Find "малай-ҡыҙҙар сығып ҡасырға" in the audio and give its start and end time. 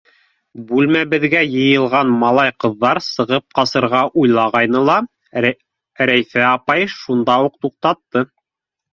2.21-3.99